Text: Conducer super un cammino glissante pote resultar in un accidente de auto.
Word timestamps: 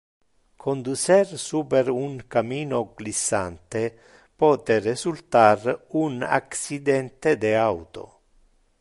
Conducer 0.63 1.27
super 1.47 1.87
un 2.05 2.13
cammino 2.33 2.79
glissante 2.97 3.83
pote 4.39 4.75
resultar 4.89 5.59
in 5.75 5.77
un 6.05 6.13
accidente 6.41 7.29
de 7.43 7.51
auto. 7.71 8.03